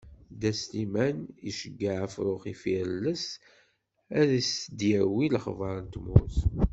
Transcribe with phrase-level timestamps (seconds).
[0.31, 1.17] Dda Sliman
[1.49, 3.25] iceyyeɛ afrux ifirelles
[4.19, 6.35] ad s-d-yawi lexbar n tmurt.